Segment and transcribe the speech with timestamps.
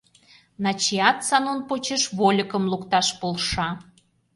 [0.63, 3.67] Начиат Санун почеш вольыкым лукташ полша.